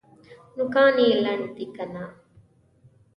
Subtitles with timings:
[0.57, 2.05] نوکان یې لنډ دي که نه؟